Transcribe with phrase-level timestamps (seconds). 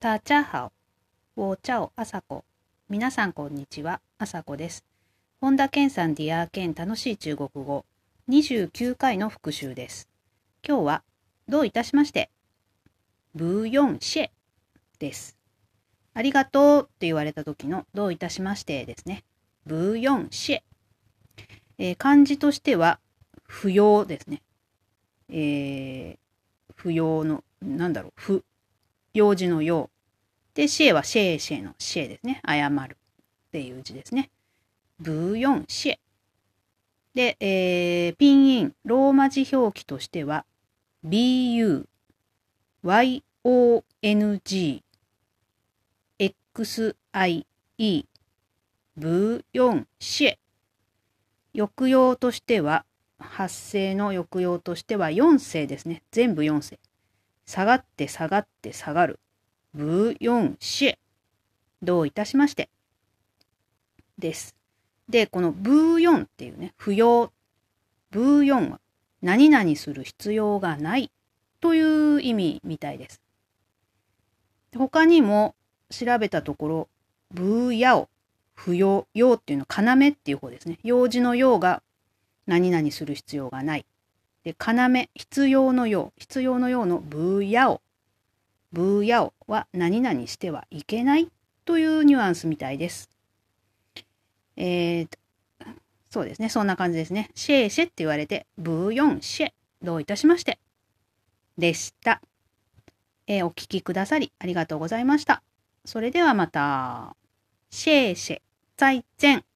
[0.00, 0.72] 大家好。
[1.34, 2.44] 我叫朝子。
[2.88, 4.00] 皆さんこんにちは。
[4.16, 4.84] 朝子です。
[5.40, 7.84] 本田健さんディアー健楽しい中国語
[8.28, 10.08] 29回の復習です。
[10.64, 11.02] 今日は
[11.48, 12.30] どういたしまして
[13.34, 14.30] ブーヨンシェ
[15.00, 15.36] です。
[16.14, 19.24] ありがとうって言われた時のどういたしましてですね。
[19.66, 20.60] ブーヨンシェ。
[21.78, 23.00] えー漢字としては
[23.42, 24.42] 不要ですね。
[25.28, 26.18] えー
[26.76, 28.44] 不要の、なんだろう、不、
[29.18, 29.90] 用事の用。
[30.54, 32.40] で、シェはシェーシェのシェですね。
[32.46, 32.96] 謝る
[33.48, 34.30] っていう字ですね。
[35.00, 35.98] ブーヨンシェ。
[37.14, 40.44] で、えーピンイン、ローマ字表記としては、
[41.04, 41.84] bu,
[42.82, 43.22] y-o-n-g,
[46.18, 48.06] x-i-e,
[48.96, 50.36] ブーヨンシェ。
[51.56, 52.84] 抑揚としては、
[53.18, 56.04] 発声の抑揚としては4声ですね。
[56.12, 56.78] 全部4声。
[57.48, 59.20] 下がって下がって下がる。
[59.72, 60.98] ブヨンシェ。
[61.82, 62.68] どういたしまして。
[64.18, 64.54] です。
[65.08, 67.32] で、このブーヨンっていうね、不要。
[68.10, 68.80] ブーヨンは
[69.22, 71.10] 何々する必要がない
[71.62, 73.22] という意味みたいです。
[74.76, 75.54] 他にも
[75.88, 76.88] 調べたところ、
[77.30, 78.10] ブーヤオ、
[78.54, 80.78] 不要、要っていうのは要っていう方ですね。
[80.82, 81.82] 用事の用が
[82.46, 83.86] 何々する必要がない。
[84.48, 87.82] で、要、必要の用、必要の用のブーヤオ。
[88.72, 91.28] ブーヤオは何々してはいけない
[91.66, 93.10] というニュアンスみたいです。
[94.56, 95.08] えー、
[96.08, 96.48] そうですね。
[96.48, 97.30] そんな感じですね。
[97.34, 99.52] シェーシェって言われて、ブーヨンシェ。
[99.82, 100.58] どういたしまして。
[101.58, 102.22] でした。
[103.26, 105.42] えーお聞きくださりありがとうございました。
[105.84, 107.14] それではまた。
[107.68, 108.40] シェーシェ。
[108.78, 109.47] 再见。